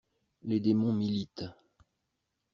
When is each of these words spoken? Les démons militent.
Les 0.41 0.59
démons 0.59 0.93
militent. 0.93 1.43